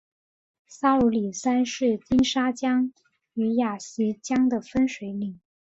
[0.65, 2.91] 沙鲁里山是金沙江
[3.35, 5.39] 与雅砻江的分水岭。